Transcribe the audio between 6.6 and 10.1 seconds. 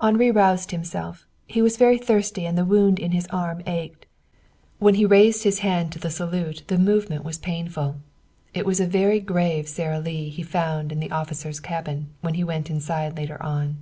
the movement was painful. It was a very grave Sara